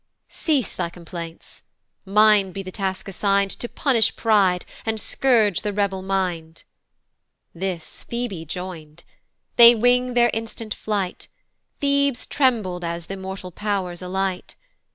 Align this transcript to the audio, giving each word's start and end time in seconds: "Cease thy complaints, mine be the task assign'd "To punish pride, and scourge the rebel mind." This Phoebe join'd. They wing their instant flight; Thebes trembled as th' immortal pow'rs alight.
"Cease 0.29 0.73
thy 0.75 0.89
complaints, 0.89 1.61
mine 2.05 2.51
be 2.51 2.63
the 2.63 2.71
task 2.71 3.07
assign'd 3.07 3.51
"To 3.59 3.69
punish 3.69 4.15
pride, 4.15 4.65
and 4.83 4.99
scourge 4.99 5.61
the 5.61 5.71
rebel 5.73 6.01
mind." 6.01 6.63
This 7.53 8.01
Phoebe 8.03 8.43
join'd. 8.43 9.03
They 9.57 9.75
wing 9.75 10.15
their 10.15 10.31
instant 10.33 10.73
flight; 10.73 11.27
Thebes 11.79 12.25
trembled 12.25 12.83
as 12.83 13.05
th' 13.05 13.11
immortal 13.11 13.51
pow'rs 13.51 14.01
alight. 14.01 14.55